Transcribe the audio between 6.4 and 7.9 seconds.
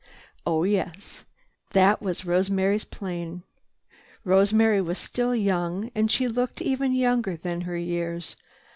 even younger than her